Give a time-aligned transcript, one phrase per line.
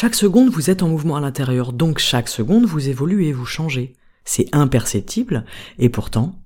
[0.00, 3.92] Chaque seconde, vous êtes en mouvement à l'intérieur, donc chaque seconde, vous évoluez, vous changez.
[4.24, 5.44] C'est imperceptible,
[5.78, 6.36] et pourtant,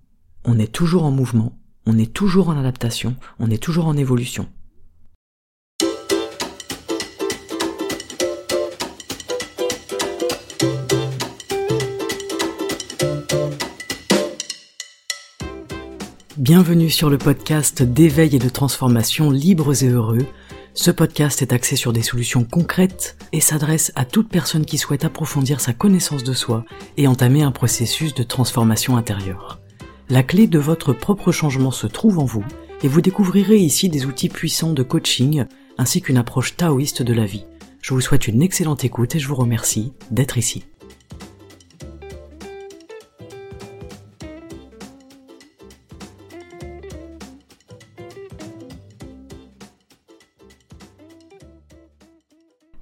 [0.44, 1.56] on est toujours en mouvement,
[1.86, 4.48] on est toujours en adaptation, on est toujours en évolution.
[16.36, 20.26] Bienvenue sur le podcast d'éveil et de transformation libres et heureux.
[20.76, 25.04] Ce podcast est axé sur des solutions concrètes et s'adresse à toute personne qui souhaite
[25.04, 26.64] approfondir sa connaissance de soi
[26.96, 29.60] et entamer un processus de transformation intérieure.
[30.08, 32.44] La clé de votre propre changement se trouve en vous
[32.82, 35.44] et vous découvrirez ici des outils puissants de coaching
[35.78, 37.46] ainsi qu'une approche taoïste de la vie.
[37.80, 40.64] Je vous souhaite une excellente écoute et je vous remercie d'être ici.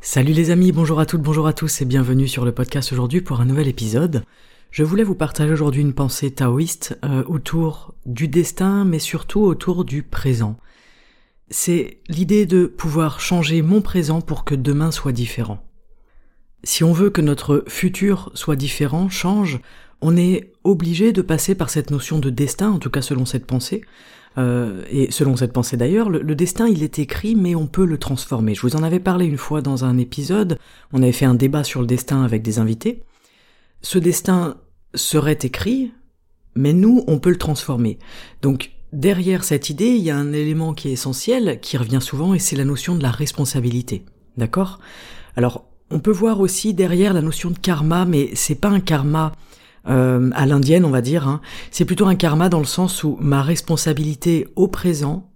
[0.04, 3.20] Salut les amis, bonjour à toutes, bonjour à tous et bienvenue sur le podcast aujourd'hui
[3.20, 4.24] pour un nouvel épisode.
[4.72, 9.84] Je voulais vous partager aujourd'hui une pensée taoïste euh, autour du destin mais surtout autour
[9.84, 10.56] du présent.
[11.50, 15.64] C'est l'idée de pouvoir changer mon présent pour que demain soit différent.
[16.64, 19.60] Si on veut que notre futur soit différent, change,
[20.00, 23.46] on est obligé de passer par cette notion de destin, en tout cas selon cette
[23.46, 23.82] pensée,
[24.38, 27.98] euh, et selon cette pensée d'ailleurs, le, destin il est écrit mais on peut le
[27.98, 28.54] transformer.
[28.54, 30.58] Je vous en avais parlé une fois dans un épisode,
[30.92, 33.02] on avait fait un débat sur le destin avec des invités.
[33.82, 34.56] Ce destin
[34.94, 35.92] serait écrit,
[36.54, 37.98] mais nous on peut le transformer.
[38.40, 42.34] Donc derrière cette idée, il y a un élément qui est essentiel, qui revient souvent,
[42.34, 44.04] et c'est la notion de la responsabilité.
[44.36, 44.78] D'accord?
[45.36, 49.32] Alors on peut voir aussi derrière la notion de karma, mais c'est pas un karma
[49.88, 51.28] euh, à l'indienne, on va dire.
[51.28, 51.40] Hein.
[51.70, 55.30] C'est plutôt un karma dans le sens où ma responsabilité au présent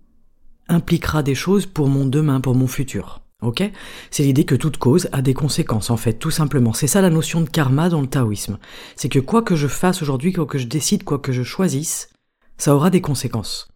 [0.69, 3.23] impliquera des choses pour mon demain, pour mon futur.
[3.43, 3.63] Ok?
[4.11, 6.73] C'est l'idée que toute cause a des conséquences, en fait, tout simplement.
[6.73, 8.59] C'est ça la notion de karma dans le taoïsme.
[8.97, 12.09] C'est que quoi que je fasse aujourd'hui, quoi que je décide, quoi que je choisisse,
[12.57, 13.69] ça aura des conséquences.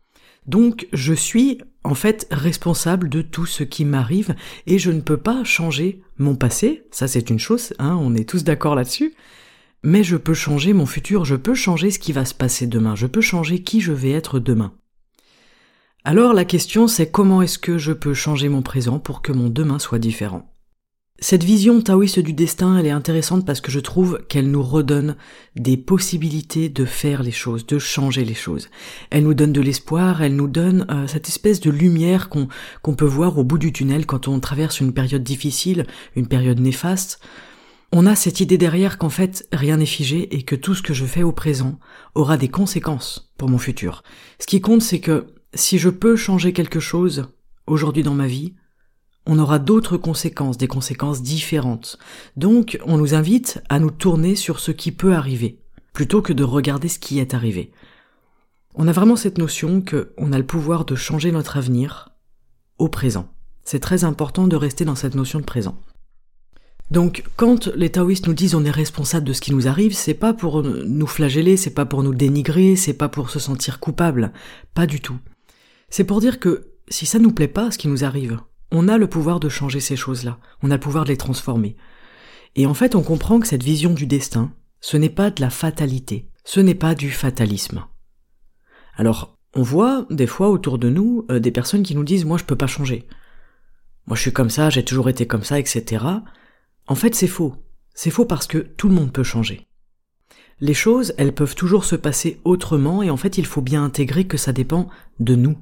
[0.47, 4.35] Donc je suis en fait responsable de tout ce qui m'arrive
[4.67, 8.29] et je ne peux pas changer mon passé, ça c'est une chose, hein, on est
[8.29, 9.15] tous d'accord là-dessus,
[9.83, 12.95] mais je peux changer mon futur, je peux changer ce qui va se passer demain,
[12.95, 14.73] je peux changer qui je vais être demain.
[16.05, 19.49] Alors la question c'est comment est-ce que je peux changer mon présent pour que mon
[19.49, 20.51] demain soit différent?
[21.23, 25.17] Cette vision taoïste du destin, elle est intéressante parce que je trouve qu'elle nous redonne
[25.55, 28.71] des possibilités de faire les choses, de changer les choses.
[29.11, 32.49] Elle nous donne de l'espoir, elle nous donne euh, cette espèce de lumière qu'on
[32.81, 35.87] qu'on peut voir au bout du tunnel quand on traverse une période difficile,
[36.17, 37.21] une période néfaste
[37.93, 40.95] on a cette idée derrière qu'en fait rien n'est figé et que tout ce que
[40.95, 41.79] je fais au présent
[42.15, 44.03] aura des conséquences pour mon futur.
[44.39, 47.33] Ce qui compte c'est que si je peux changer quelque chose
[47.67, 48.55] aujourd'hui dans ma vie,
[49.27, 51.99] on aura d'autres conséquences, des conséquences différentes.
[52.37, 55.61] Donc on nous invite à nous tourner sur ce qui peut arriver,
[55.93, 57.73] plutôt que de regarder ce qui est arrivé.
[58.75, 62.11] On a vraiment cette notion qu'on a le pouvoir de changer notre avenir
[62.79, 63.29] au présent.
[63.65, 65.77] C'est très important de rester dans cette notion de présent.
[66.91, 70.15] Donc, quand les taoïstes nous disent on est responsable de ce qui nous arrive, c'est
[70.15, 74.33] pas pour nous flageller, c'est pas pour nous dénigrer, c'est pas pour se sentir coupable.
[74.75, 75.19] Pas du tout.
[75.89, 78.41] C'est pour dire que si ça nous plaît pas, ce qui nous arrive,
[78.73, 80.39] on a le pouvoir de changer ces choses-là.
[80.63, 81.77] On a le pouvoir de les transformer.
[82.57, 85.51] Et en fait, on comprend que cette vision du destin, ce n'est pas de la
[85.51, 86.29] fatalité.
[86.45, 87.85] Ce n'est pas du fatalisme.
[88.97, 92.39] Alors, on voit des fois autour de nous euh, des personnes qui nous disent moi
[92.39, 93.07] je peux pas changer.
[94.07, 96.05] Moi je suis comme ça, j'ai toujours été comme ça, etc.
[96.91, 97.55] En fait, c'est faux.
[97.95, 99.69] C'est faux parce que tout le monde peut changer.
[100.59, 104.27] Les choses, elles peuvent toujours se passer autrement et en fait, il faut bien intégrer
[104.27, 104.89] que ça dépend
[105.21, 105.57] de nous.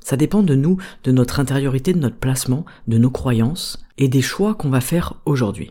[0.00, 4.20] Ça dépend de nous, de notre intériorité, de notre placement, de nos croyances et des
[4.20, 5.70] choix qu'on va faire aujourd'hui.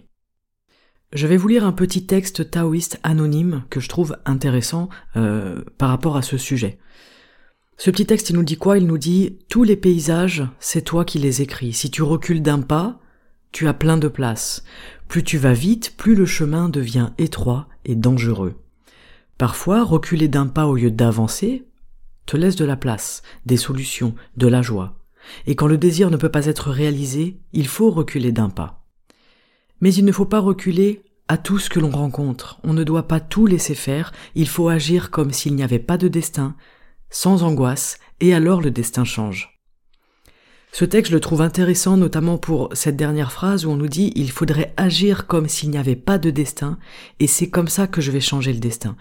[1.12, 4.88] Je vais vous lire un petit texte taoïste anonyme que je trouve intéressant
[5.18, 6.80] euh, par rapport à ce sujet.
[7.76, 8.78] Ce petit texte, il nous dit quoi?
[8.78, 11.74] Il nous dit tous les paysages, c'est toi qui les écris.
[11.74, 13.02] Si tu recules d'un pas,
[13.58, 14.64] tu as plein de place.
[15.08, 18.54] Plus tu vas vite, plus le chemin devient étroit et dangereux.
[19.40, 21.66] Parfois, reculer d'un pas au lieu d'avancer
[22.28, 25.00] te laisse de la place, des solutions, de la joie.
[25.48, 28.86] Et quand le désir ne peut pas être réalisé, il faut reculer d'un pas.
[29.82, 32.60] Mais il ne faut pas reculer à tout ce que l'on rencontre.
[32.64, 35.98] On ne doit pas tout laisser faire, il faut agir comme s'il n'y avait pas
[35.98, 36.56] de destin,
[37.10, 39.57] sans angoisse, et alors le destin change.
[40.78, 44.12] Ce texte, je le trouve intéressant notamment pour cette dernière phrase où on nous dit
[44.16, 46.78] il faudrait agir comme s'il n'y avait pas de destin
[47.20, 48.96] et c'est comme ça que je vais changer le destin.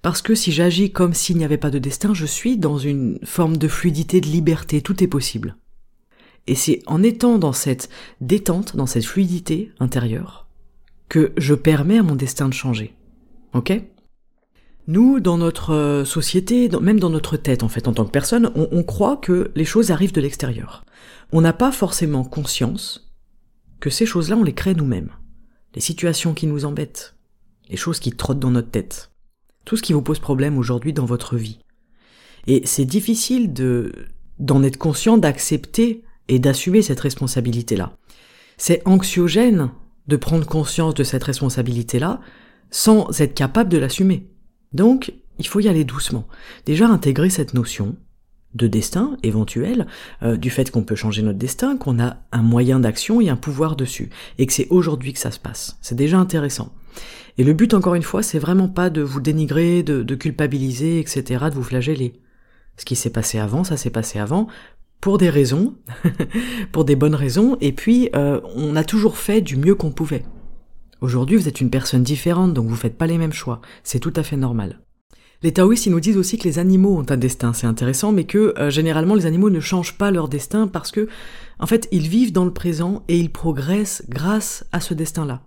[0.00, 3.18] Parce que si j'agis comme s'il n'y avait pas de destin, je suis dans une
[3.24, 5.56] forme de fluidité, de liberté, tout est possible.
[6.46, 7.88] Et c'est en étant dans cette
[8.20, 10.46] détente, dans cette fluidité intérieure,
[11.08, 12.94] que je permets à mon destin de changer.
[13.54, 13.72] Ok?
[14.88, 18.50] Nous, dans notre euh, société, même dans notre tête en fait, en tant que personne,
[18.54, 20.82] on, croit que les choses arrivent de l'extérieur.
[21.30, 23.12] On n'a pas forcément conscience
[23.80, 25.10] que ces choses-là, on les crée nous-mêmes.
[25.74, 27.16] Les situations qui nous embêtent,
[27.68, 29.10] les choses qui trottent dans notre tête,
[29.66, 31.58] tout ce qui vous pose problème aujourd'hui dans votre vie.
[32.46, 33.92] Et c'est difficile de
[34.38, 37.92] d'en être conscient, d'accepter et d'assumer cette responsabilité-là.
[38.56, 39.70] C'est anxiogène
[40.06, 42.20] de prendre conscience de cette responsabilité-là
[42.70, 44.30] sans être capable de l'assumer.
[44.72, 46.26] Donc, il faut y aller doucement.
[46.66, 47.96] Déjà intégrer cette notion
[48.54, 49.86] de destin éventuel,
[50.22, 53.36] euh, du fait qu'on peut changer notre destin, qu'on a un moyen d'action et un
[53.36, 55.78] pouvoir dessus, et que c'est aujourd'hui que ça se passe.
[55.82, 56.72] C'est déjà intéressant.
[57.36, 61.46] Et le but, encore une fois, c'est vraiment pas de vous dénigrer, de, culpabiliser, etc.,
[61.50, 62.14] de vous flageller.
[62.76, 64.48] Ce qui s'est passé avant, ça s'est passé avant
[65.00, 65.74] pour des raisons,
[66.72, 70.24] pour des bonnes raisons, et puis euh, on a toujours fait du mieux qu'on pouvait.
[71.00, 73.60] Aujourd'hui, vous êtes une personne différente, donc vous faites pas les mêmes choix.
[73.84, 74.80] C'est tout à fait normal.
[75.42, 78.54] Les taoïstes, nous disent aussi que les animaux ont un destin, c'est intéressant, mais que
[78.58, 81.08] euh, généralement les animaux ne changent pas leur destin parce que,
[81.60, 85.42] en fait, ils vivent dans le présent et ils progressent grâce à ce destin-là.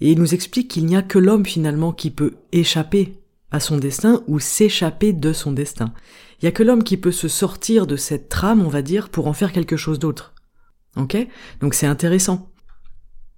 [0.00, 3.18] Et ils nous expliquent qu'il n'y a que l'homme finalement qui peut échapper
[3.50, 5.92] à son destin ou s'échapper de son destin.
[6.40, 9.10] Il y a que l'homme qui peut se sortir de cette trame, on va dire,
[9.10, 10.32] pour en faire quelque chose d'autre.
[10.96, 11.16] Ok?
[11.60, 12.51] Donc c'est intéressant.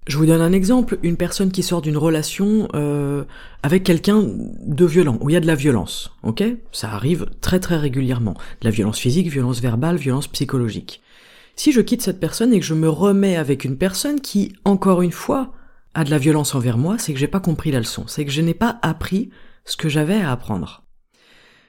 [0.07, 3.23] Je vous donne un exemple, une personne qui sort d'une relation euh,
[3.63, 6.43] avec quelqu'un de violent, où il y a de la violence, ok?
[6.71, 8.35] Ça arrive très très régulièrement.
[8.61, 11.01] De la violence physique, violence verbale, violence psychologique.
[11.55, 15.01] Si je quitte cette personne et que je me remets avec une personne qui, encore
[15.01, 15.53] une fois,
[15.95, 18.31] a de la violence envers moi, c'est que j'ai pas compris la leçon, c'est que
[18.31, 19.31] je n'ai pas appris
[19.63, 20.83] ce que j'avais à apprendre.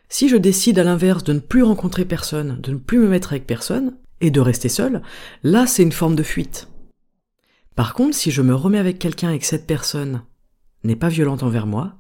[0.08, 3.32] Si je décide à l'inverse de ne plus rencontrer personne, de ne plus me mettre
[3.32, 5.02] avec personne, et de rester seul,
[5.42, 6.68] là c'est une forme de fuite.
[7.76, 10.22] Par contre, si je me remets avec quelqu'un et que cette personne
[10.82, 11.94] n'est pas violente envers moi,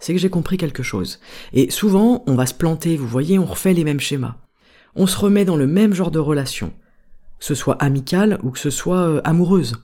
[0.00, 1.20] c'est que j'ai compris quelque chose.
[1.52, 4.36] Et souvent, on va se planter, vous voyez, on refait les mêmes schémas.
[4.96, 6.72] On se remet dans le même genre de relation,
[7.38, 9.76] que ce soit amicale ou que ce soit euh, amoureuse.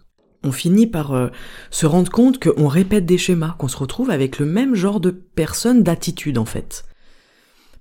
[0.43, 1.29] On finit par euh,
[1.71, 5.11] se rendre compte qu'on répète des schémas, qu'on se retrouve avec le même genre de
[5.11, 6.85] personne, d'attitude en fait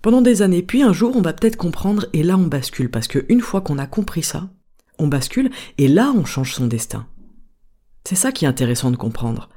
[0.06, 0.62] pendant des années.
[0.62, 3.62] Puis un jour, on va peut-être comprendre et là on bascule parce que une fois
[3.62, 4.52] qu'on a compris ça,
[5.00, 7.08] on bascule et là on change son destin.
[8.06, 9.50] C'est ça qui est intéressant de comprendre.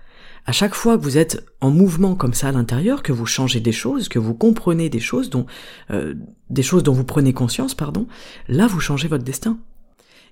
[0.47, 3.61] À chaque fois que vous êtes en mouvement comme ça à l'intérieur, que vous changez
[3.61, 5.45] des choses, que vous comprenez des choses dont
[5.91, 6.15] euh,
[6.49, 8.09] des choses dont vous prenez conscience, pardon,
[8.49, 9.59] là vous changez votre destin.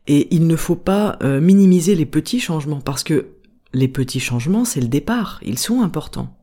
[0.07, 3.27] Et il ne faut pas euh, minimiser les petits changements parce que
[3.75, 6.35] les petits changements, c'est le départ, ils sont importants.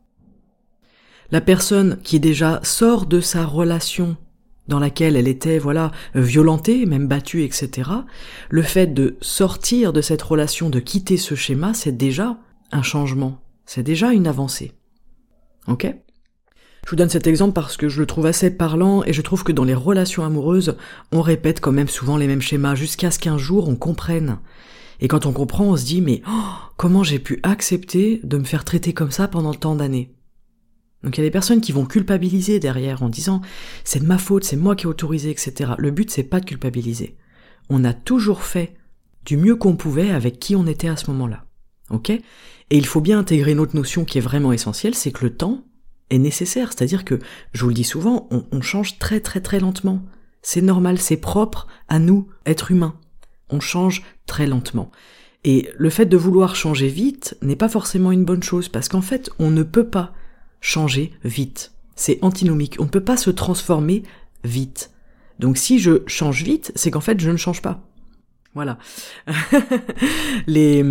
[1.31, 4.17] La personne qui déjà sort de sa relation
[4.67, 7.89] dans laquelle elle était, voilà, violentée, même battue, etc.,
[8.49, 12.37] le fait de sortir de cette relation, de quitter ce schéma, c'est déjà
[12.71, 13.39] un changement.
[13.65, 14.71] C'est déjà une avancée.
[15.67, 15.93] Ok?
[16.85, 19.45] Je vous donne cet exemple parce que je le trouve assez parlant et je trouve
[19.45, 20.75] que dans les relations amoureuses,
[21.13, 24.39] on répète quand même souvent les mêmes schémas jusqu'à ce qu'un jour on comprenne.
[24.99, 28.43] Et quand on comprend, on se dit mais oh, comment j'ai pu accepter de me
[28.43, 30.13] faire traiter comme ça pendant tant d'années?
[31.03, 33.41] Donc il y a des personnes qui vont culpabiliser derrière en disant
[33.83, 35.71] c'est de ma faute, c'est moi qui ai autorisé, etc.
[35.77, 37.17] Le but c'est pas de culpabiliser.
[37.69, 38.75] On a toujours fait
[39.25, 41.45] du mieux qu'on pouvait avec qui on était à ce moment-là.
[41.89, 42.09] Ok?
[42.09, 42.21] Et
[42.69, 45.63] il faut bien intégrer une autre notion qui est vraiment essentielle, c'est que le temps
[46.09, 46.71] est nécessaire.
[46.71, 47.19] C'est-à-dire que,
[47.53, 50.01] je vous le dis souvent, on, change très très très lentement.
[50.41, 52.95] C'est normal, c'est propre à nous, être humains.
[53.49, 54.91] On change très lentement.
[55.43, 59.01] Et le fait de vouloir changer vite n'est pas forcément une bonne chose, parce qu'en
[59.01, 60.13] fait, on ne peut pas
[60.63, 61.73] changer vite.
[61.95, 62.77] C'est antinomique.
[62.79, 64.01] On ne peut pas se transformer
[64.43, 64.91] vite.
[65.37, 67.85] Donc si je change vite, c'est qu'en fait je ne change pas.
[68.55, 68.79] Voilà.
[70.47, 70.83] les,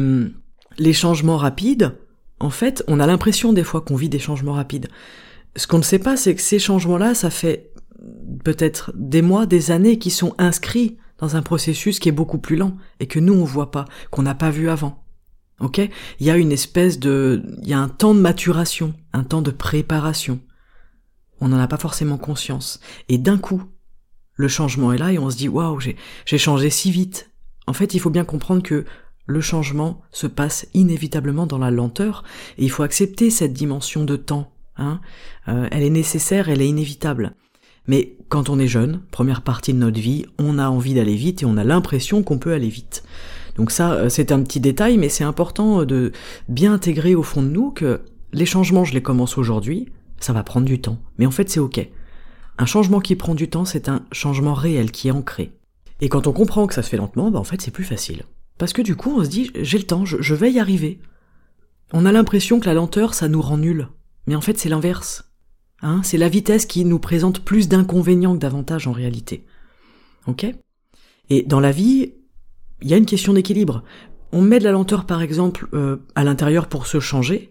[0.79, 1.97] les changements rapides,
[2.39, 4.89] en fait, on a l'impression des fois qu'on vit des changements rapides.
[5.57, 7.71] Ce qu'on ne sait pas, c'est que ces changements-là, ça fait
[8.45, 12.57] peut-être des mois, des années qui sont inscrits dans un processus qui est beaucoup plus
[12.57, 15.02] lent et que nous on voit pas, qu'on n'a pas vu avant.
[15.61, 15.79] Ok?
[15.79, 19.43] Il y a une espèce de, il y a un temps de maturation, un temps
[19.43, 20.41] de préparation.
[21.41, 22.81] On n'en a pas forcément conscience.
[23.09, 23.63] Et d'un coup,
[24.35, 25.97] le changement est là et on se dit waouh, j'ai,
[26.39, 27.31] changé si vite.
[27.67, 28.85] En fait, il faut bien comprendre que
[29.27, 32.25] le changement se passe inévitablement dans la lenteur
[32.59, 34.53] et il faut accepter cette dimension de temps.
[34.77, 35.01] Hein
[35.49, 37.35] euh, elle est nécessaire, elle est inévitable.
[37.87, 41.43] Mais quand on est jeune, première partie de notre vie, on a envie d'aller vite
[41.43, 43.05] et on a l'impression qu'on peut aller vite.
[43.57, 46.13] Donc ça, euh, c'est un petit détail, mais c'est important euh, de
[46.49, 48.01] bien intégrer au fond de nous que
[48.33, 50.99] les changements, je les commence aujourd'hui, ça va prendre du temps.
[51.19, 51.87] Mais en fait, c'est ok.
[52.59, 55.53] Un changement qui prend du temps, c'est un changement réel qui est ancré.
[56.03, 58.25] Et quand on comprend que ça se fait lentement, bah en fait c'est plus facile.
[58.59, 60.99] Parce que du coup on se dit j'ai le temps, je, vais y arriver.
[61.93, 63.87] On a l'impression que la lenteur ça nous rend nul.
[64.27, 65.31] Mais en fait c'est l'inverse.
[65.81, 69.47] Hein c'est la vitesse qui nous présente plus d'inconvénients que d'avantages en réalité.
[70.27, 70.45] Ok?
[71.31, 72.15] Et dans la vie,
[72.83, 73.83] il y a une question d'équilibre.
[74.33, 77.51] On met de la lenteur par exemple euh, à l'intérieur pour se changer,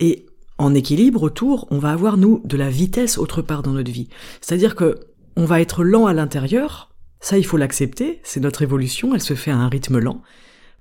[0.00, 0.26] et
[0.58, 4.08] en équilibre autour, on va avoir nous de la vitesse autre part dans notre vie.
[4.40, 5.00] C'est-à-dire que
[5.36, 9.34] on va être lent à l'intérieur, ça il faut l'accepter, c'est notre évolution, elle se
[9.34, 10.22] fait à un rythme lent.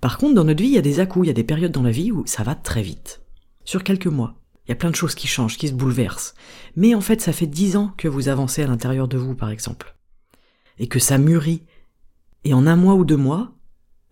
[0.01, 1.71] Par contre, dans notre vie, il y a des à il y a des périodes
[1.71, 3.21] dans la vie où ça va très vite.
[3.65, 4.35] Sur quelques mois.
[4.65, 6.35] Il y a plein de choses qui changent, qui se bouleversent.
[6.75, 9.49] Mais en fait, ça fait dix ans que vous avancez à l'intérieur de vous, par
[9.49, 9.95] exemple.
[10.77, 11.63] Et que ça mûrit.
[12.43, 13.53] Et en un mois ou deux mois,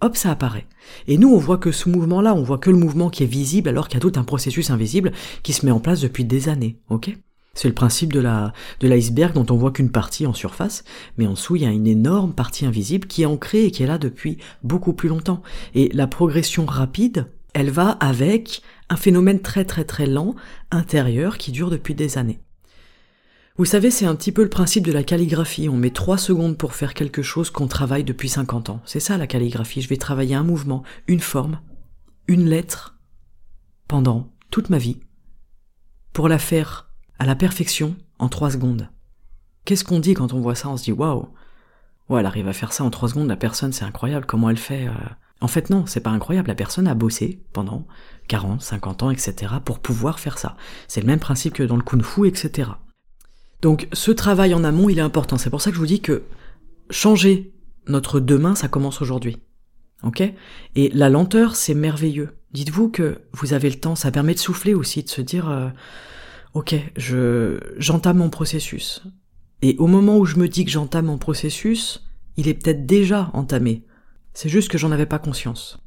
[0.01, 0.67] hop, ça apparaît.
[1.07, 3.69] Et nous, on voit que ce mouvement-là, on voit que le mouvement qui est visible
[3.69, 5.11] alors qu'il y a tout un processus invisible
[5.43, 7.17] qui se met en place depuis des années, ok?
[7.53, 10.83] C'est le principe de la de l'iceberg dont on voit qu'une partie en surface,
[11.17, 13.81] mais en dessous, il y a une énorme partie invisible qui est ancrée et qui
[13.81, 15.41] est là depuis beaucoup plus longtemps.
[15.73, 17.25] Et la progression rapide,
[17.55, 20.35] elle va avec un phénomène très très très lent
[20.69, 22.39] intérieur qui dure depuis des années.
[23.57, 25.67] Vous savez, c'est un petit peu le principe de la calligraphie.
[25.67, 28.81] On met trois secondes pour faire quelque chose qu'on travaille depuis 50 ans.
[28.85, 29.81] C'est ça la calligraphie.
[29.81, 31.59] Je vais travailler un mouvement, une forme,
[32.27, 32.99] une lettre,
[33.87, 34.99] pendant toute ma vie,
[36.13, 38.91] pour la faire à la perfection en trois secondes.
[39.65, 40.69] Qu'est-ce qu'on dit quand on voit ça?
[40.69, 41.27] On se dit waouh,
[42.09, 43.27] ouais, elle arrive à faire ça en trois secondes.
[43.27, 44.27] La personne, c'est incroyable.
[44.27, 44.93] Comment elle fait euh?
[45.41, 46.47] En fait, non, c'est pas incroyable.
[46.47, 47.87] La personne a bossé pendant
[48.27, 49.55] 40, 50 ans, etc.
[49.65, 50.57] pour pouvoir faire ça.
[50.87, 52.69] C'est le même principe que dans le kung-fu, etc.
[53.61, 55.37] Donc ce travail en amont, il est important.
[55.37, 56.23] C'est pour ça que je vous dis que
[56.89, 57.53] changer
[57.87, 59.37] notre demain, ça commence aujourd'hui.
[60.03, 60.21] Ok?
[60.75, 62.29] Et la lenteur, c'est merveilleux.
[62.51, 65.69] Dites-vous que vous avez le temps, ça permet de souffler aussi, de se dire, euh,
[66.53, 69.03] ok, je j'entame mon processus.
[69.61, 72.03] Et au moment où je me dis que j'entame mon processus,
[72.37, 73.83] il est peut-être déjà entamé.
[74.33, 75.79] C'est juste que j'en avais pas conscience.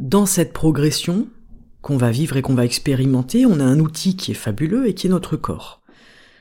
[0.00, 1.28] Dans cette progression
[1.82, 4.94] qu'on va vivre et qu'on va expérimenter, on a un outil qui est fabuleux et
[4.94, 5.83] qui est notre corps.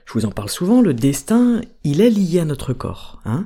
[0.05, 3.21] Je vous en parle souvent, le destin, il est lié à notre corps.
[3.25, 3.45] Hein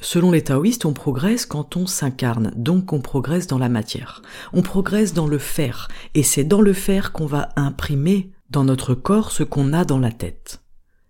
[0.00, 4.22] Selon les taoïstes, on progresse quand on s'incarne, donc on progresse dans la matière.
[4.52, 8.94] On progresse dans le faire, et c'est dans le faire qu'on va imprimer dans notre
[8.94, 10.60] corps ce qu'on a dans la tête.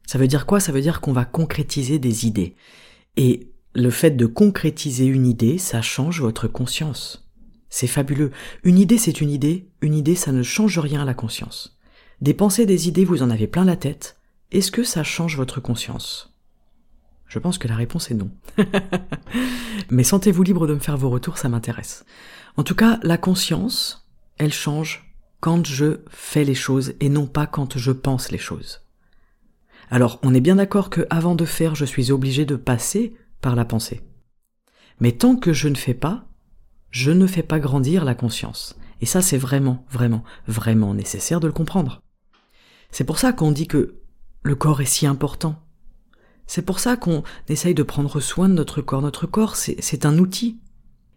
[0.06, 0.60] Ça veut dire quoi?
[0.60, 2.54] Ça veut dire qu'on va concrétiser des idées.
[3.16, 7.28] Et le fait de concrétiser une idée, ça change votre conscience.
[7.70, 8.30] C'est fabuleux.
[8.62, 9.68] Une idée, c'est une idée.
[9.80, 11.78] Une idée, ça ne change rien à la conscience.
[12.20, 14.16] Des pensées, des idées, vous en avez plein la tête.
[14.54, 16.32] Est-ce que ça change votre conscience?
[17.26, 18.30] Je pense que la réponse est non.
[19.90, 22.04] Mais sentez-vous libre de me faire vos retours, ça m'intéresse.
[22.56, 24.06] En tout cas, la conscience,
[24.38, 28.82] elle change quand je fais les choses et non pas quand je pense les choses.
[29.90, 33.56] Alors, on est bien d'accord que avant de faire, je suis obligé de passer par
[33.56, 34.02] la pensée.
[35.00, 36.28] Mais tant que je ne fais pas,
[36.90, 38.78] je ne fais pas grandir la conscience.
[39.00, 42.02] Et ça, c'est vraiment, vraiment, vraiment nécessaire de le comprendre.
[42.92, 44.03] C'est pour ça qu'on dit que
[44.44, 45.56] le corps est si important.
[46.46, 49.02] C'est pour ça qu'on essaye de prendre soin de notre corps.
[49.02, 50.58] Notre corps, c'est un outil.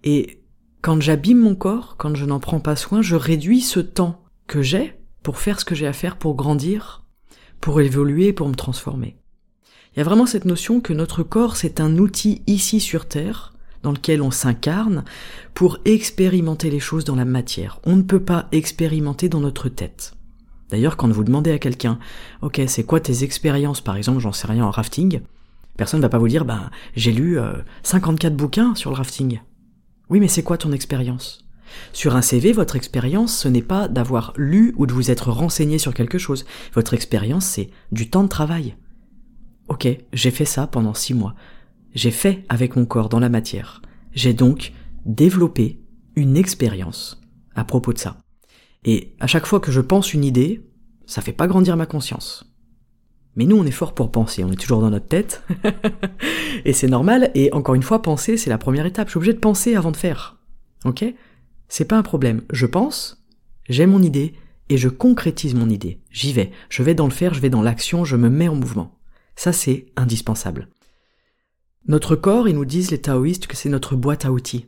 [0.03, 0.41] Et
[0.81, 4.61] quand j'abîme mon corps, quand je n'en prends pas soin, je réduis ce temps que
[4.61, 7.03] j'ai pour faire ce que j'ai à faire pour grandir,
[7.59, 9.17] pour évoluer, pour me transformer.
[9.93, 13.53] Il y a vraiment cette notion que notre corps, c'est un outil ici sur Terre,
[13.83, 15.03] dans lequel on s'incarne,
[15.53, 17.81] pour expérimenter les choses dans la matière.
[17.83, 20.16] On ne peut pas expérimenter dans notre tête.
[20.69, 21.99] D'ailleurs, quand vous demandez à quelqu'un,
[22.41, 25.21] ok, c'est quoi tes expériences, par exemple, j'en sais rien en rafting,
[25.77, 27.39] personne ne va pas vous dire, ben, j'ai lu
[27.83, 29.39] 54 euh, bouquins sur le rafting.
[30.09, 31.45] Oui, mais c'est quoi ton expérience?
[31.93, 35.77] Sur un CV, votre expérience, ce n'est pas d'avoir lu ou de vous être renseigné
[35.77, 36.45] sur quelque chose.
[36.73, 38.75] Votre expérience, c'est du temps de travail.
[39.67, 41.35] Ok, j'ai fait ça pendant six mois.
[41.93, 43.81] J'ai fait avec mon corps dans la matière.
[44.13, 44.73] J'ai donc
[45.05, 45.81] développé
[46.15, 47.21] une expérience
[47.55, 48.17] à propos de ça.
[48.87, 50.65] Et à chaque fois que je pense une idée,
[51.05, 52.49] ça fait pas grandir ma conscience.
[53.35, 55.43] Mais nous, on est fort pour penser, on est toujours dans notre tête.
[56.65, 59.09] et c'est normal, et encore une fois, penser, c'est la première étape.
[59.09, 60.37] Je suis obligé de penser avant de faire.
[60.85, 61.03] Ok?
[61.67, 62.43] C'est pas un problème.
[62.49, 63.27] Je pense,
[63.67, 64.33] j'ai mon idée,
[64.69, 65.99] et je concrétise mon idée.
[66.09, 66.51] J'y vais.
[66.69, 68.97] Je vais dans le faire, je vais dans l'action, je me mets en mouvement.
[69.35, 70.69] Ça, c'est indispensable.
[71.89, 74.67] Notre corps, ils nous disent les taoïstes que c'est notre boîte à outils.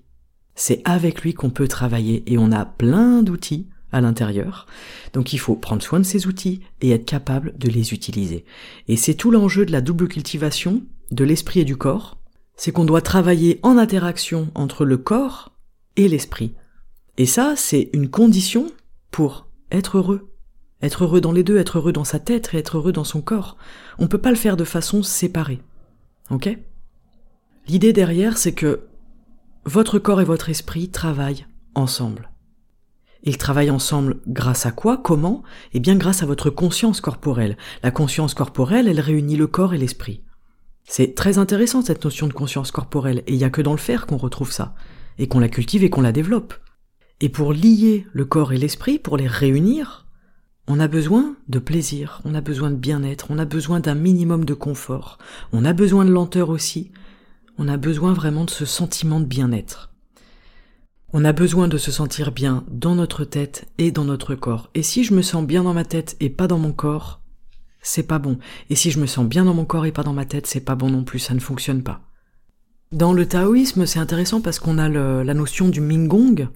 [0.56, 4.68] C'est avec lui qu'on peut travailler, et on a plein d'outils à l'intérieur.
[5.14, 8.46] Donc il faut prendre soin de ces outils et être capable de les utiliser.
[8.88, 12.18] Et c'est tout l'enjeu de la double cultivation de l'esprit et du corps,
[12.56, 15.52] c'est qu'on doit travailler en interaction entre le corps
[15.96, 16.54] et l'esprit.
[17.18, 18.72] Et ça, c'est une condition
[19.12, 20.30] pour être heureux.
[20.82, 23.22] Être heureux dans les deux, être heureux dans sa tête et être heureux dans son
[23.22, 23.58] corps.
[23.98, 25.62] On peut pas le faire de façon séparée.
[26.30, 26.58] Ok?
[27.68, 28.82] L'idée derrière, c'est que
[29.66, 32.30] votre corps et votre esprit travaillent ensemble.
[33.24, 35.44] Ils travaillent ensemble grâce à quoi Comment?
[35.74, 37.58] Eh bien grâce à votre conscience corporelle.
[37.84, 40.24] La conscience corporelle, elle réunit le corps et l'esprit.
[40.86, 43.78] C'est très intéressant cette notion de conscience corporelle, et il n'y a que dans le
[43.78, 44.74] faire qu'on retrouve ça,
[45.18, 46.56] et qu'on la cultive et qu'on la développe.
[47.22, 50.08] Et pour lier le corps et l'esprit, pour les réunir,
[50.68, 54.46] on a besoin de plaisir, on a besoin de bien-être, on a besoin d'un minimum
[54.46, 55.18] de confort,
[55.52, 56.92] on a besoin de lenteur aussi,
[57.58, 59.92] on a besoin vraiment de ce sentiment de bien-être.
[61.12, 64.70] On a besoin de se sentir bien dans notre tête et dans notre corps.
[64.76, 67.22] Et si je me sens bien dans ma tête et pas dans mon corps,
[67.82, 68.38] c'est pas bon.
[68.70, 70.60] Et si je me sens bien dans mon corps et pas dans ma tête, c'est
[70.60, 72.02] pas bon non plus, ça ne fonctionne pas.
[72.92, 76.48] Dans le taoïsme, c'est intéressant parce qu'on a la notion du Mingong,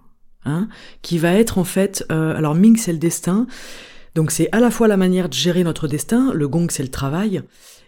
[0.45, 0.67] hein,
[1.01, 3.47] qui va être en fait, euh, alors Ming c'est le destin,
[4.13, 6.91] donc c'est à la fois la manière de gérer notre destin, le Gong c'est le
[6.91, 7.41] travail,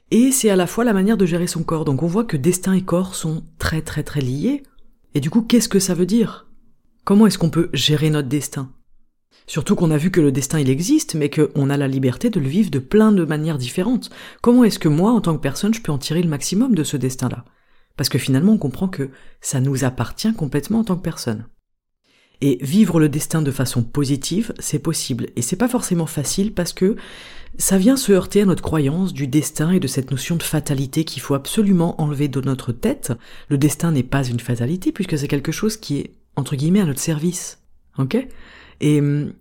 [0.09, 1.85] et c'est à la fois la manière de gérer son corps.
[1.85, 4.63] Donc on voit que destin et corps sont très très très liés.
[5.13, 6.45] Et du coup, qu'est-ce que ça veut dire?
[7.05, 8.71] Comment est-ce qu'on peut gérer notre destin?
[9.45, 12.39] Surtout qu'on a vu que le destin il existe, mais qu'on a la liberté de
[12.39, 14.09] le vivre de plein de manières différentes.
[14.41, 16.83] Comment est-ce que moi, en tant que personne, je peux en tirer le maximum de
[16.83, 17.45] ce destin-là?
[17.95, 21.45] Parce que finalement, on comprend que ça nous appartient complètement en tant que personne.
[22.41, 25.27] Et vivre le destin de façon positive, c'est possible.
[25.35, 26.95] Et c'est pas forcément facile parce que
[27.59, 31.03] ça vient se heurter à notre croyance du destin et de cette notion de fatalité
[31.03, 33.13] qu'il faut absolument enlever de notre tête.
[33.49, 36.85] Le destin n'est pas une fatalité puisque c'est quelque chose qui est entre guillemets, à
[36.85, 37.59] notre service.
[37.97, 38.17] Ok?
[38.81, 39.33] Et hum,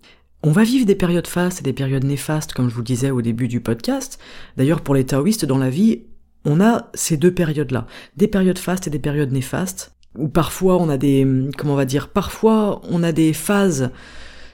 [0.42, 3.10] on va vivre des périodes fastes et des périodes néfastes, comme je vous le disais
[3.10, 4.18] au début du podcast.
[4.56, 6.02] D'ailleurs, pour les taoïstes, dans la vie,
[6.44, 7.86] on a ces deux périodes-là.
[8.16, 9.94] Des périodes fastes et des périodes néfastes.
[10.18, 13.90] Ou parfois, on a des, hum, comment on va dire, parfois, on a des phases,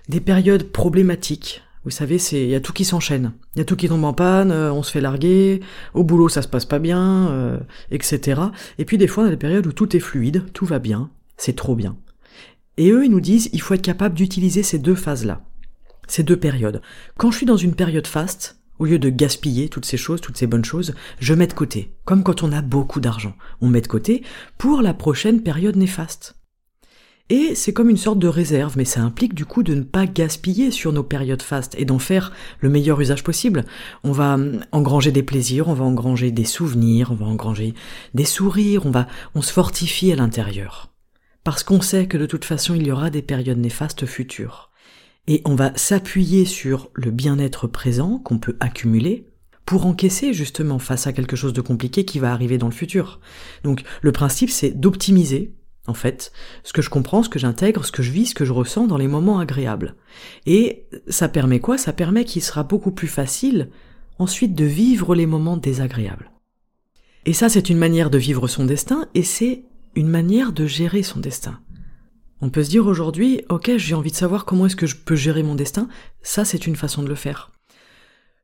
[0.08, 1.62] des périodes problématiques.
[1.84, 3.32] Vous savez, c'est, il y a tout qui s'enchaîne.
[3.54, 5.60] Il y a tout qui tombe en panne, euh, on se fait larguer,
[5.94, 7.58] au boulot ça se passe pas bien, euh,
[7.90, 8.40] etc.
[8.78, 11.10] Et puis des fois, on a des périodes où tout est fluide, tout va bien,
[11.38, 11.96] c'est trop bien.
[12.80, 15.44] Et eux, ils nous disent, il faut être capable d'utiliser ces deux phases-là,
[16.08, 16.80] ces deux périodes.
[17.18, 20.38] Quand je suis dans une période faste, au lieu de gaspiller toutes ces choses, toutes
[20.38, 23.34] ces bonnes choses, je mets de côté, comme quand on a beaucoup d'argent.
[23.60, 24.22] On met de côté
[24.56, 26.36] pour la prochaine période néfaste.
[27.28, 30.06] Et c'est comme une sorte de réserve, mais ça implique du coup de ne pas
[30.06, 33.66] gaspiller sur nos périodes fastes et d'en faire le meilleur usage possible.
[34.04, 34.38] On va
[34.72, 37.74] engranger des plaisirs, on va engranger des souvenirs, on va engranger
[38.14, 40.89] des sourires, on va, on se fortifie à l'intérieur
[41.44, 44.70] parce qu'on sait que de toute façon il y aura des périodes néfastes futures.
[45.26, 49.26] Et on va s'appuyer sur le bien-être présent qu'on peut accumuler
[49.64, 53.20] pour encaisser justement face à quelque chose de compliqué qui va arriver dans le futur.
[53.62, 55.54] Donc le principe c'est d'optimiser
[55.86, 58.44] en fait, ce que je comprends, ce que j'intègre, ce que je vis, ce que
[58.44, 59.96] je ressens dans les moments agréables.
[60.46, 61.78] Et ça permet quoi?
[61.78, 63.70] Ça permet qu'il sera beaucoup plus facile
[64.18, 66.30] ensuite de vivre les moments désagréables.
[67.26, 71.02] Et ça, c'est une manière de vivre son destin, et c'est une manière de gérer
[71.02, 71.60] son destin.
[72.40, 75.16] On peut se dire aujourd'hui, ok, j'ai envie de savoir comment est-ce que je peux
[75.16, 75.88] gérer mon destin,
[76.22, 77.50] ça c'est une façon de le faire.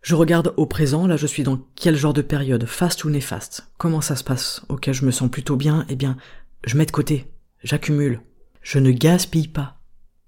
[0.02, 3.70] Je regarde au présent, là je suis dans quel genre de période, faste ou néfaste?
[3.78, 4.62] Comment ça se passe?
[4.68, 6.16] Ok, je me sens plutôt bien, eh bien,
[6.64, 7.32] je mets de côté,
[7.64, 8.20] j'accumule,
[8.62, 9.80] je ne gaspille pas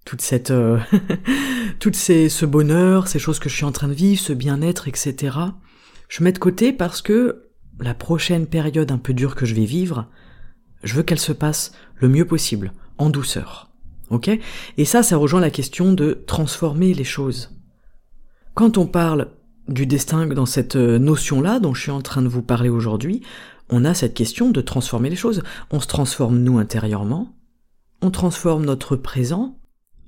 [0.05, 0.79] toute cette, euh,
[1.79, 4.89] toute ces, ce bonheur, ces choses que je suis en train de vivre, ce bien-être,
[4.89, 5.37] etc.
[6.09, 9.67] Je mets de côté parce que la prochaine période un peu dure que je vais
[9.67, 10.09] vivre,
[10.83, 13.71] je veux qu'elle se passe le mieux possible, en douceur.
[14.11, 14.31] Ok?
[14.77, 17.51] Et ça, ça rejoint la question de transformer les choses.
[18.55, 19.29] Quand on parle
[19.69, 23.23] du destin dans cette euh, notion-là dont je suis en train de vous parler aujourd'hui,
[23.71, 25.43] on a cette question de transformer les choses.
[25.71, 27.35] On se transforme nous intérieurement,
[28.01, 29.59] on transforme notre présent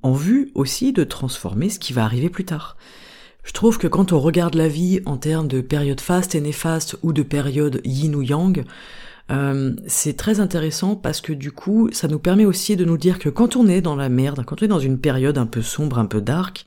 [0.03, 2.77] en vue aussi de transformer ce qui va arriver plus tard.
[3.43, 6.97] Je trouve que quand on regarde la vie en termes de période faste et néfaste
[7.03, 8.65] ou de période yin ou yang,
[9.31, 13.19] euh, c'est très intéressant parce que du coup, ça nous permet aussi de nous dire
[13.19, 15.63] que quand on est dans la merde, quand on est dans une période un peu
[15.63, 16.67] sombre, un peu dark,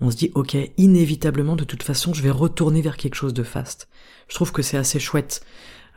[0.00, 3.42] on se dit ok, inévitablement de toute façon, je vais retourner vers quelque chose de
[3.44, 3.88] faste.
[4.28, 5.44] Je trouve que c'est assez chouette.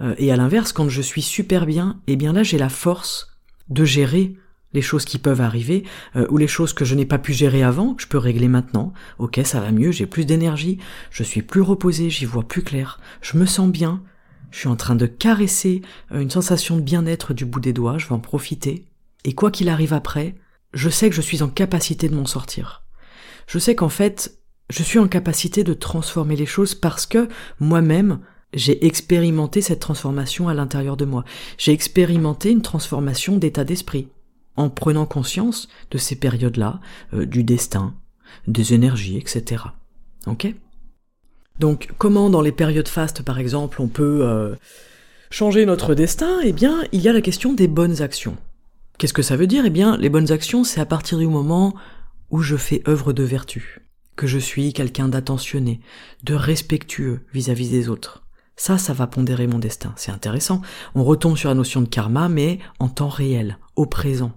[0.01, 3.35] Euh, et à l'inverse, quand je suis super bien, eh bien là, j'ai la force
[3.69, 4.35] de gérer
[4.73, 5.83] les choses qui peuvent arriver
[6.15, 8.93] euh, ou les choses que je n'ai pas pu gérer avant, je peux régler maintenant.
[9.17, 10.77] Ok, ça va mieux, j'ai plus d'énergie,
[11.09, 14.01] je suis plus reposé, j'y vois plus clair, je me sens bien,
[14.55, 15.81] je suis en train de caresser
[16.13, 18.85] euh, une sensation de bien-être du bout des doigts, je vais en profiter.
[19.25, 20.33] Et quoi qu'il arrive après,
[20.73, 22.85] je sais que je suis en capacité de m'en sortir.
[23.47, 24.39] Je sais qu'en fait,
[24.69, 27.27] je suis en capacité de transformer les choses parce que
[27.59, 28.19] moi-même,
[28.53, 31.25] j'ai expérimenté cette transformation à l'intérieur de moi.
[31.57, 34.07] J'ai expérimenté une transformation d'état d'esprit
[34.55, 36.79] en prenant conscience de ces périodes-là,
[37.13, 37.93] euh, du destin,
[38.47, 39.65] des énergies, etc.
[41.59, 44.55] donc comment dans les périodes fastes par exemple on peut euh,
[45.31, 48.37] Changer notre destin, eh bien, il y a la question des bonnes actions.
[48.97, 49.65] Qu'est-ce que ça veut dire?
[49.65, 51.73] Eh bien, les bonnes actions, c'est à partir du moment
[52.29, 53.81] où je fais œuvre de vertu,
[54.15, 55.81] que je suis quelqu'un d'attentionné,
[56.23, 58.23] de respectueux vis-à-vis des autres.
[58.55, 59.93] Ça, ça va pondérer mon destin.
[59.97, 60.61] C'est intéressant.
[60.93, 64.31] On retombe sur la notion de karma, mais en temps réel, au présent.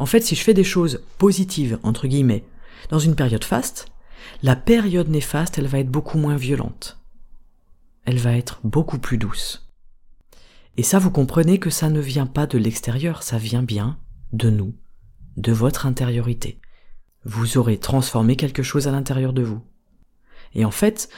[0.00, 2.44] En fait, si je fais des choses positives, entre guillemets,
[2.90, 3.86] dans une période faste,
[4.42, 6.98] la période néfaste, elle va être beaucoup moins violente.
[8.04, 9.68] Elle va être beaucoup plus douce.
[10.76, 13.98] Et ça, vous comprenez que ça ne vient pas de l'extérieur, ça vient bien
[14.32, 14.74] de nous,
[15.36, 16.60] de votre intériorité.
[17.24, 19.60] Vous aurez transformé quelque chose à l'intérieur de vous.
[20.54, 21.08] Et en fait,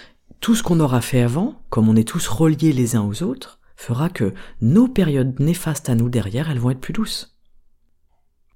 [0.40, 3.60] tout ce qu'on aura fait avant, comme on est tous reliés les uns aux autres,
[3.76, 7.38] fera que nos périodes néfastes à nous derrière, elles vont être plus douces.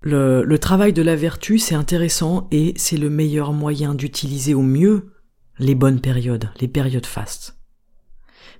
[0.06, 5.14] Le, travail de la vertu, c'est intéressant et c'est le meilleur moyen d'utiliser au mieux
[5.58, 7.56] les bonnes périodes, les périodes fastes.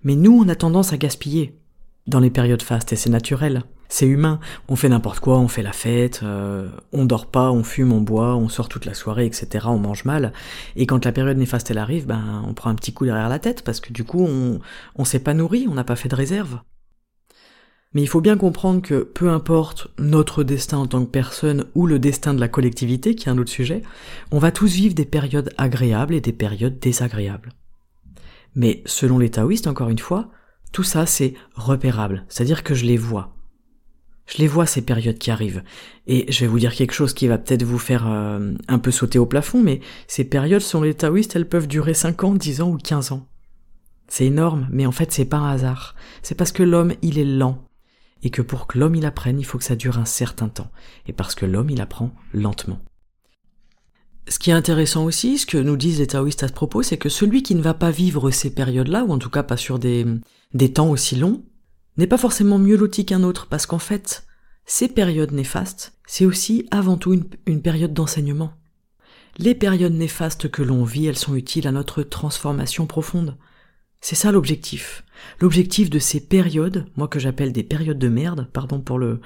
[0.04, 1.60] Mais nous, on a tendance à gaspiller
[2.06, 3.62] dans les périodes fastes et c'est naturel.
[3.90, 4.40] C'est humain.
[4.68, 8.00] On fait n'importe quoi, on fait la fête, euh, on dort pas, on fume, on
[8.00, 9.66] boit, on sort toute la soirée, etc.
[9.68, 10.32] On mange mal.
[10.76, 13.38] Et quand la période néfaste elle arrive, ben on prend un petit coup derrière la
[13.38, 14.60] tête parce que du coup on
[14.96, 16.58] on s'est pas nourri, on n'a pas fait de réserve.
[17.94, 21.86] Mais il faut bien comprendre que peu importe notre destin en tant que personne ou
[21.86, 23.82] le destin de la collectivité, qui est un autre sujet,
[24.32, 27.52] on va tous vivre des périodes agréables et des périodes désagréables.
[28.56, 30.28] Mais selon les taoïstes, encore une fois,
[30.72, 33.36] tout ça, c'est repérable, c'est-à-dire que je les vois.
[34.26, 35.62] Je les vois ces périodes qui arrivent.
[36.06, 38.90] Et je vais vous dire quelque chose qui va peut-être vous faire euh, un peu
[38.90, 42.60] sauter au plafond, mais ces périodes, selon les taoïstes, elles peuvent durer 5 ans, 10
[42.62, 43.28] ans ou 15 ans.
[44.08, 45.94] C'est énorme, mais en fait c'est pas un hasard.
[46.22, 47.64] C'est parce que l'homme, il est lent.
[48.22, 50.70] Et que pour que l'homme il apprenne, il faut que ça dure un certain temps.
[51.06, 52.78] Et parce que l'homme il apprend lentement.
[54.28, 56.96] Ce qui est intéressant aussi, ce que nous disent les taoïstes à ce propos, c'est
[56.96, 59.78] que celui qui ne va pas vivre ces périodes-là, ou en tout cas pas sur
[59.78, 60.06] des,
[60.72, 61.44] temps aussi longs,
[61.98, 64.26] n'est pas forcément mieux loti qu'un autre, parce qu'en fait,
[64.64, 68.54] ces périodes néfastes, c'est aussi avant tout une période d'enseignement.
[69.36, 73.36] Les périodes néfastes que l'on vit, elles sont utiles à notre transformation profonde.
[74.04, 75.02] C'est ça l'objectif.
[75.40, 79.22] L'objectif de ces périodes, moi que j'appelle des périodes de merde, pardon pour le,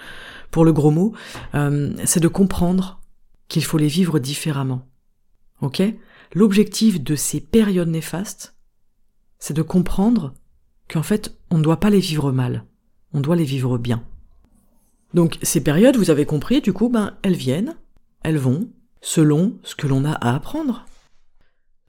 [0.53, 1.15] pour le gros mot,
[1.57, 3.01] euh, c'est de comprendre
[3.49, 4.87] qu'il faut les vivre différemment.
[5.63, 5.83] Ok?
[6.33, 8.55] L'objectif de ces périodes néfastes,
[9.41, 10.33] c'est de comprendre
[10.89, 12.65] qu'en fait, on ne doit pas les vivre mal,
[13.13, 14.05] on doit les vivre bien.
[15.13, 17.75] Donc ces périodes, vous avez compris, du coup, ben elles viennent,
[18.23, 20.87] elles vont, selon ce que l'on a à apprendre,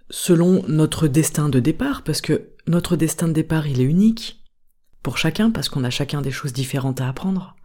[0.10, 4.45] selon notre destin de départ, parce que notre destin de départ, il est unique
[5.03, 7.55] pour chacun, parce qu'on a chacun des choses différentes à apprendre.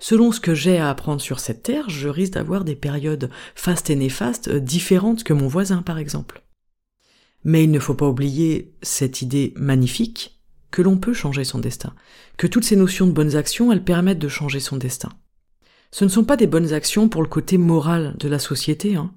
[0.00, 3.88] Selon ce que j'ai à apprendre sur cette terre, je risque d'avoir des périodes fastes
[3.88, 6.42] et néfastes euh, différentes que mon voisin, par exemple.
[7.44, 10.40] Mais il ne faut pas oublier cette idée magnifique
[10.72, 11.94] que l'on peut changer son destin,
[12.36, 15.10] que toutes ces notions de bonnes actions, elles permettent de changer son destin.
[15.92, 19.12] Ce ne sont pas des bonnes actions pour le côté moral de la société, hein.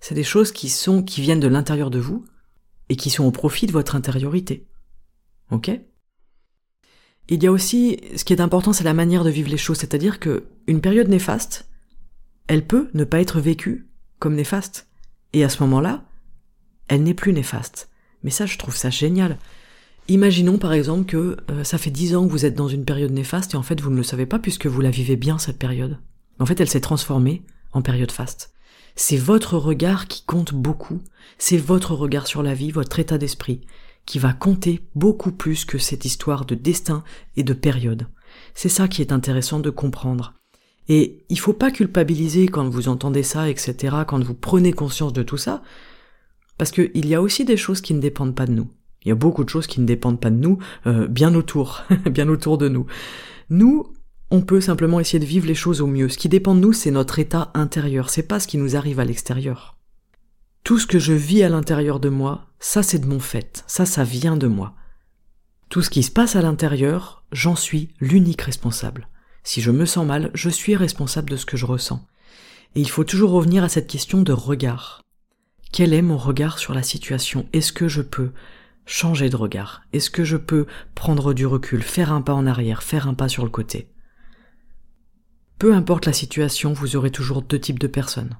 [0.00, 2.24] C'est des choses qui sont, qui viennent de l'intérieur de vous,
[2.88, 4.66] et qui sont au profit de votre intériorité.
[5.50, 5.70] Ok?
[7.30, 9.78] Il y a aussi, ce qui est important, c'est la manière de vivre les choses,
[9.78, 11.68] c'est-à-dire que une période néfaste,
[12.46, 14.88] elle peut ne pas être vécue comme néfaste.
[15.34, 16.04] Et à ce moment-là,
[16.88, 17.90] elle n'est plus néfaste.
[18.22, 19.38] Mais ça, je trouve ça génial.
[20.08, 23.12] Imaginons par exemple que euh, ça fait dix ans que vous êtes dans une période
[23.12, 25.58] néfaste et en fait vous ne le savez pas puisque vous la vivez bien cette
[25.58, 25.98] période.
[26.38, 28.54] En fait, elle s'est transformée en période faste.
[29.00, 31.00] C'est votre regard qui compte beaucoup,
[31.38, 33.60] c'est votre regard sur la vie, votre état d'esprit
[34.06, 37.04] qui va compter beaucoup plus que cette histoire de destin
[37.36, 38.08] et de période.
[38.54, 40.34] C'est ça qui est intéressant de comprendre.
[40.88, 45.22] Et il faut pas culpabiliser quand vous entendez ça, etc., quand vous prenez conscience de
[45.22, 45.62] tout ça,
[46.56, 48.68] parce qu'il y a aussi des choses qui ne dépendent pas de nous.
[49.04, 50.58] Il y a beaucoup de choses qui ne dépendent pas de nous,
[50.88, 52.86] euh, bien autour, bien autour de nous.
[53.48, 53.92] Nous,
[54.30, 56.08] on peut simplement essayer de vivre les choses au mieux.
[56.08, 59.00] Ce qui dépend de nous, c'est notre état intérieur, c'est pas ce qui nous arrive
[59.00, 59.76] à l'extérieur.
[60.64, 63.86] Tout ce que je vis à l'intérieur de moi, ça c'est de mon fait, ça
[63.86, 64.74] ça vient de moi.
[65.70, 69.08] Tout ce qui se passe à l'intérieur, j'en suis l'unique responsable.
[69.44, 72.04] Si je me sens mal, je suis responsable de ce que je ressens.
[72.74, 75.00] Et il faut toujours revenir à cette question de regard.
[75.72, 77.46] Quel est mon regard sur la situation?
[77.52, 78.32] Est-ce que je peux
[78.84, 79.82] changer de regard?
[79.92, 83.28] Est-ce que je peux prendre du recul, faire un pas en arrière, faire un pas
[83.28, 83.88] sur le côté?
[85.58, 88.36] Peu importe la situation, vous aurez toujours deux types de personnes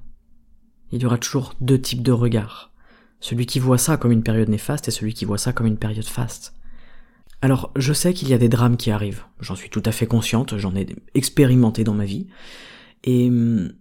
[0.91, 2.71] il y aura toujours deux types de regards.
[3.19, 5.77] Celui qui voit ça comme une période néfaste et celui qui voit ça comme une
[5.77, 6.53] période faste.
[7.41, 9.23] Alors, je sais qu'il y a des drames qui arrivent.
[9.39, 12.27] J'en suis tout à fait consciente, j'en ai expérimenté dans ma vie.
[13.03, 13.71] Et hum,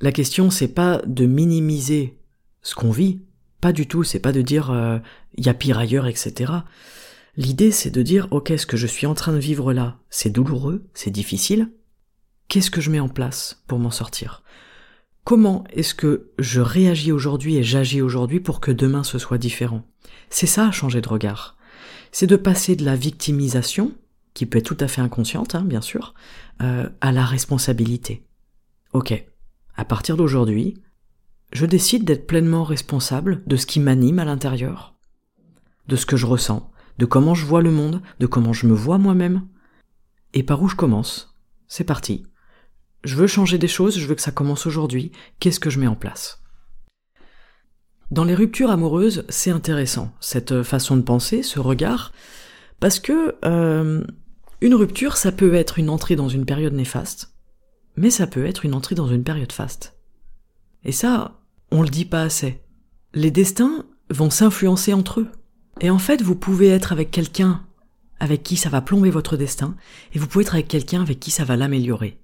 [0.00, 2.18] la question, c'est pas de minimiser
[2.62, 3.22] ce qu'on vit.
[3.60, 4.98] Pas du tout, c'est pas de dire, euh,
[5.36, 6.52] il y a pire ailleurs, etc.
[7.38, 10.30] L'idée c'est de dire ok ce que je suis en train de vivre là, c'est
[10.30, 11.70] douloureux, c'est difficile.
[12.48, 14.42] Qu'est-ce que je mets en place pour m'en sortir?
[15.24, 19.82] Comment est-ce que je réagis aujourd'hui et j'agis aujourd'hui pour que demain ce soit différent?
[20.30, 21.56] C'est ça changer de regard.
[22.12, 23.92] C'est de passer de la victimisation,
[24.32, 26.14] qui peut être tout à fait inconsciente, hein, bien sûr,
[26.62, 28.24] euh, à la responsabilité.
[28.92, 29.26] Ok,
[29.74, 30.80] à partir d'aujourd'hui,
[31.52, 34.94] je décide d'être pleinement responsable de ce qui m'anime à l'intérieur,
[35.88, 38.74] de ce que je ressens, de comment je vois le monde, de comment je me
[38.74, 39.48] vois moi-même,
[40.32, 41.34] et par où je commence?
[41.66, 42.24] C'est parti.
[43.06, 45.12] Je veux changer des choses, je veux que ça commence aujourd'hui.
[45.38, 46.42] Qu'est-ce que je mets en place?
[48.10, 52.10] Dans les ruptures amoureuses, c'est intéressant, cette façon de penser, ce regard,
[52.80, 54.02] parce que euh,
[54.60, 57.32] une rupture, ça peut être une entrée dans une période néfaste,
[57.96, 59.96] mais ça peut être une entrée dans une période faste.
[60.82, 61.38] Et ça,
[61.70, 62.60] on le dit pas assez.
[63.14, 65.28] Les destins vont s'influencer entre eux.
[65.80, 67.62] Et en fait, vous pouvez être avec quelqu'un
[68.18, 69.76] avec qui ça va plomber votre destin,
[70.12, 72.18] et vous pouvez être avec quelqu'un avec qui ça va l'améliorer.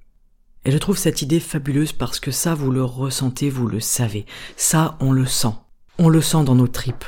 [0.64, 4.26] Et je trouve cette idée fabuleuse parce que ça, vous le ressentez, vous le savez.
[4.56, 5.54] Ça, on le sent.
[5.98, 7.04] On le sent dans nos tripes.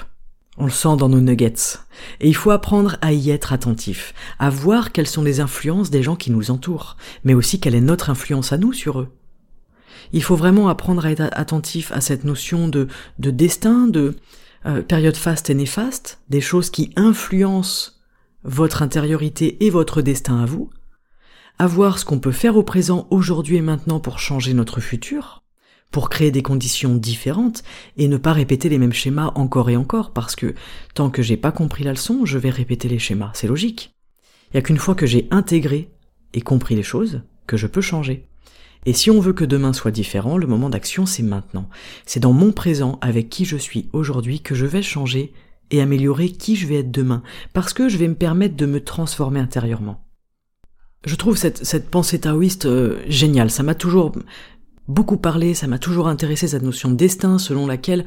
[0.56, 1.78] On le sent dans nos nuggets.
[2.20, 6.02] Et il faut apprendre à y être attentif, à voir quelles sont les influences des
[6.02, 9.08] gens qui nous entourent, mais aussi quelle est notre influence à nous sur eux.
[10.12, 12.88] Il faut vraiment apprendre à être attentif à cette notion de,
[13.18, 14.16] de destin, de
[14.66, 17.92] euh, période faste et néfaste, des choses qui influencent
[18.44, 20.70] votre intériorité et votre destin à vous,
[21.58, 25.42] à voir ce qu'on peut faire au présent, aujourd'hui et maintenant pour changer notre futur,
[25.90, 27.62] pour créer des conditions différentes
[27.96, 30.54] et ne pas répéter les mêmes schémas encore et encore parce que
[30.94, 33.30] tant que j'ai pas compris la leçon, je vais répéter les schémas.
[33.34, 33.94] C'est logique.
[34.50, 35.90] Il y a qu'une fois que j'ai intégré
[36.32, 38.28] et compris les choses que je peux changer.
[38.86, 41.68] Et si on veut que demain soit différent, le moment d'action c'est maintenant.
[42.06, 45.32] C'est dans mon présent avec qui je suis aujourd'hui que je vais changer
[45.70, 48.82] et améliorer qui je vais être demain parce que je vais me permettre de me
[48.82, 50.03] transformer intérieurement.
[51.04, 53.50] Je trouve cette, cette pensée taoïste euh, géniale.
[53.50, 54.12] Ça m'a toujours
[54.88, 58.04] beaucoup parlé, ça m'a toujours intéressé cette notion de destin selon laquelle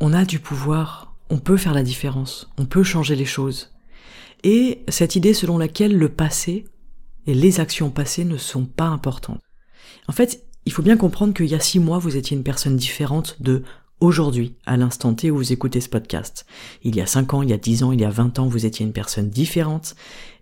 [0.00, 3.72] on a du pouvoir, on peut faire la différence, on peut changer les choses.
[4.42, 6.64] Et cette idée selon laquelle le passé
[7.26, 9.40] et les actions passées ne sont pas importantes.
[10.08, 12.76] En fait, il faut bien comprendre qu'il y a six mois, vous étiez une personne
[12.76, 13.62] différente de
[14.04, 16.46] aujourd'hui, à l'instant T où vous écoutez ce podcast.
[16.82, 18.46] Il y a 5 ans, il y a 10 ans, il y a 20 ans,
[18.46, 19.96] vous étiez une personne différente,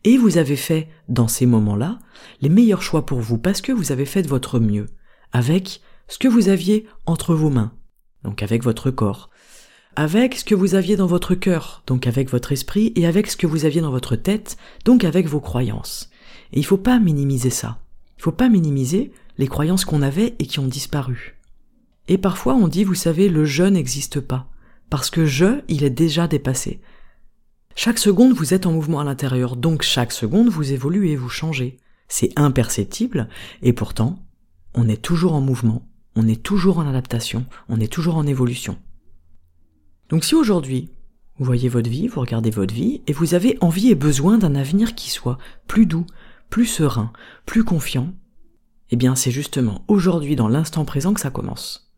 [0.05, 1.98] et vous avez fait, dans ces moments-là,
[2.40, 4.87] les meilleurs choix pour vous, parce que vous avez fait de votre mieux,
[5.33, 7.72] avec ce que vous aviez entre vos mains,
[8.25, 9.31] donc avec votre corps,
[9.96, 13.37] avec ce que vous aviez dans votre cœur, donc avec votre esprit, et avec ce
[13.37, 16.11] que vous aviez dans votre tête, donc avec vos croyances.
[16.53, 17.79] Et il faut pas minimiser ça.
[18.18, 21.37] Il faut pas minimiser les croyances qu'on avait et qui ont disparu.
[22.09, 24.49] Et parfois on dit, vous savez, le je n'existe pas,
[24.91, 26.81] parce que je, il est déjà dépassé.
[27.75, 31.79] Chaque seconde, vous êtes en mouvement à l'intérieur, donc chaque seconde, vous évoluez, vous changez.
[32.09, 33.29] C'est imperceptible,
[33.62, 34.19] et pourtant,
[34.75, 38.77] on est toujours en mouvement, on est toujours en adaptation, on est toujours en évolution.
[40.11, 40.91] Donc si aujourd'hui,
[41.38, 44.55] vous voyez votre vie, vous regardez votre vie, et vous avez envie et besoin d'un
[44.55, 46.07] avenir qui soit plus doux,
[46.51, 47.12] plus serein,
[47.47, 48.12] plus confiant,
[48.91, 51.92] eh bien c'est justement aujourd'hui dans l'instant présent que ça commence.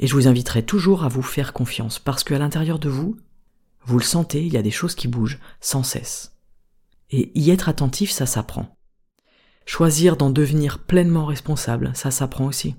[0.00, 3.18] Et je vous inviterai toujours à vous faire confiance, parce qu'à l'intérieur de vous,
[3.84, 6.32] vous le sentez, il y a des choses qui bougent sans cesse.
[7.10, 8.74] Et y être attentif, ça s'apprend.
[9.66, 12.76] Choisir d'en devenir pleinement responsable, ça s'apprend aussi.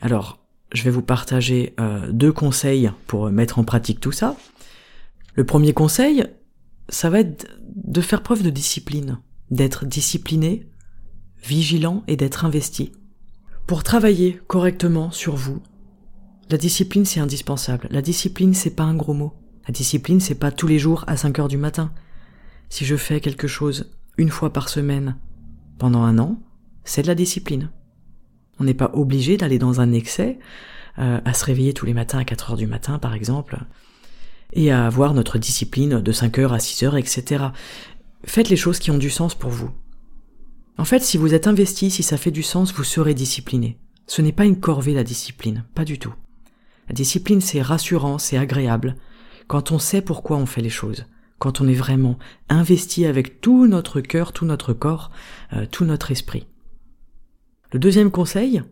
[0.00, 0.38] Alors,
[0.72, 4.36] je vais vous partager euh, deux conseils pour mettre en pratique tout ça.
[5.34, 6.24] Le premier conseil,
[6.88, 9.18] ça va être de faire preuve de discipline,
[9.50, 10.68] d'être discipliné,
[11.42, 12.92] vigilant et d'être investi.
[13.66, 15.62] Pour travailler correctement sur vous,
[16.52, 17.88] la discipline, c'est indispensable.
[17.90, 19.32] La discipline, c'est pas un gros mot.
[19.66, 21.92] La discipline, c'est pas tous les jours à 5 heures du matin.
[22.68, 25.16] Si je fais quelque chose une fois par semaine
[25.78, 26.38] pendant un an,
[26.84, 27.70] c'est de la discipline.
[28.60, 30.38] On n'est pas obligé d'aller dans un excès,
[30.98, 33.58] euh, à se réveiller tous les matins à 4 heures du matin, par exemple,
[34.52, 37.46] et à avoir notre discipline de 5 heures à 6 heures, etc.
[38.24, 39.70] Faites les choses qui ont du sens pour vous.
[40.76, 43.78] En fait, si vous êtes investi, si ça fait du sens, vous serez discipliné.
[44.06, 46.12] Ce n'est pas une corvée la discipline, pas du tout.
[46.88, 48.96] La discipline, c'est rassurant, c'est agréable,
[49.46, 51.06] quand on sait pourquoi on fait les choses,
[51.38, 52.18] quand on est vraiment
[52.48, 55.10] investi avec tout notre cœur, tout notre corps,
[55.52, 56.46] euh, tout notre esprit.
[57.72, 58.62] Le deuxième conseil,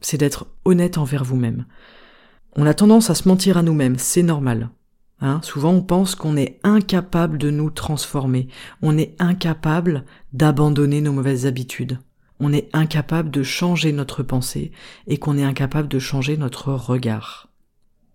[0.00, 1.66] c'est d'être honnête envers vous-même.
[2.56, 4.70] On a tendance à se mentir à nous-mêmes, c'est normal.
[5.20, 8.48] Hein Souvent on pense qu'on est incapable de nous transformer,
[8.82, 11.98] on est incapable d'abandonner nos mauvaises habitudes,
[12.40, 14.72] on est incapable de changer notre pensée
[15.06, 17.48] et qu'on est incapable de changer notre regard.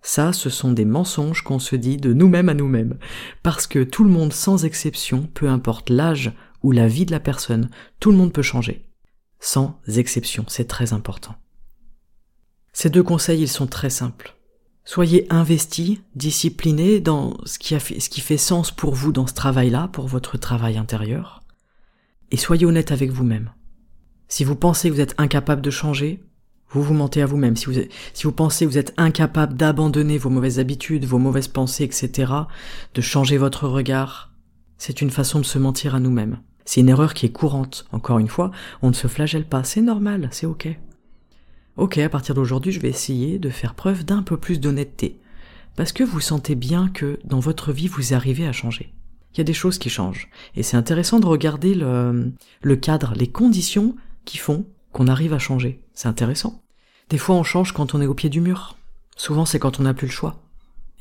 [0.01, 2.97] Ça, ce sont des mensonges qu'on se dit de nous-mêmes à nous-mêmes.
[3.43, 6.31] Parce que tout le monde, sans exception, peu importe l'âge
[6.63, 8.85] ou la vie de la personne, tout le monde peut changer.
[9.39, 11.35] Sans exception, c'est très important.
[12.73, 14.35] Ces deux conseils, ils sont très simples.
[14.85, 19.33] Soyez investi, discipliné dans ce qui, fait, ce qui fait sens pour vous dans ce
[19.33, 21.43] travail-là, pour votre travail intérieur.
[22.31, 23.51] Et soyez honnête avec vous-même.
[24.29, 26.23] Si vous pensez que vous êtes incapable de changer,
[26.69, 27.55] vous vous mentez à vous-même.
[27.55, 27.73] Si vous,
[28.13, 32.31] si vous pensez que vous êtes incapable d'abandonner vos mauvaises habitudes, vos mauvaises pensées, etc.,
[32.93, 34.31] de changer votre regard,
[34.77, 36.39] c'est une façon de se mentir à nous-mêmes.
[36.63, 37.87] C'est une erreur qui est courante.
[37.91, 38.51] Encore une fois,
[38.83, 39.63] on ne se flagelle pas.
[39.63, 40.67] C'est normal, c'est ok.
[41.77, 45.19] Ok, à partir d'aujourd'hui, je vais essayer de faire preuve d'un peu plus d'honnêteté.
[45.75, 48.93] Parce que vous sentez bien que dans votre vie, vous arrivez à changer.
[49.33, 50.29] Il y a des choses qui changent.
[50.55, 53.95] Et c'est intéressant de regarder le, le cadre, les conditions
[54.37, 55.83] font qu'on arrive à changer.
[55.93, 56.63] C'est intéressant.
[57.09, 58.77] Des fois, on change quand on est au pied du mur.
[59.15, 60.41] Souvent, c'est quand on n'a plus le choix.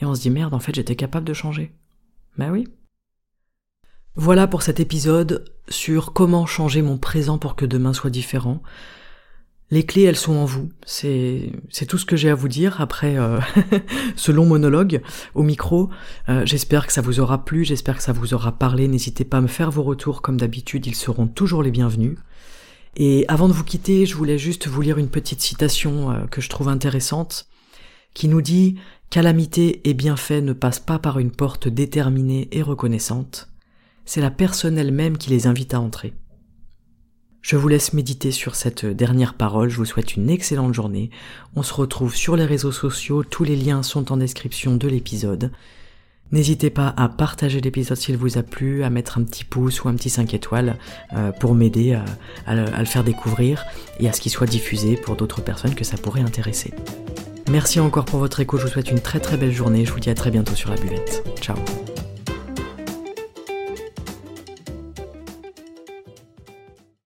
[0.01, 1.73] Et on se dit merde, en fait, j'étais capable de changer.
[2.37, 2.69] Ben oui.
[4.15, 8.63] Voilà pour cet épisode sur comment changer mon présent pour que demain soit différent.
[9.71, 10.71] Les clés, elles sont en vous.
[10.87, 13.39] C'est c'est tout ce que j'ai à vous dire après euh,
[14.17, 15.03] ce long monologue
[15.35, 15.91] au micro.
[16.29, 18.89] Euh, j'espère que ça vous aura plu, j'espère que ça vous aura parlé.
[18.89, 22.17] N'hésitez pas à me faire vos retours comme d'habitude, ils seront toujours les bienvenus.
[23.01, 26.41] Et avant de vous quitter, je voulais juste vous lire une petite citation euh, que
[26.41, 27.47] je trouve intéressante,
[28.13, 28.75] qui nous dit
[29.09, 33.49] Calamité et bienfait ne passent pas par une porte déterminée et reconnaissante.
[34.05, 36.13] C'est la personne elle-même qui les invite à entrer.
[37.41, 41.11] Je vous laisse méditer sur cette dernière parole, je vous souhaite une excellente journée.
[41.55, 45.53] On se retrouve sur les réseaux sociaux, tous les liens sont en description de l'épisode.
[46.31, 49.89] N'hésitez pas à partager l'épisode s'il vous a plu, à mettre un petit pouce ou
[49.89, 50.77] un petit 5 étoiles
[51.15, 52.05] euh, pour m'aider à,
[52.47, 53.65] à, le faire découvrir
[53.99, 56.73] et à ce qu'il soit diffusé pour d'autres personnes que ça pourrait intéresser.
[57.51, 60.01] Merci encore pour votre écoute, je vous souhaite une très très belle journée, je vous
[60.01, 61.25] dis à très bientôt sur la buvette.
[61.41, 61.57] Ciao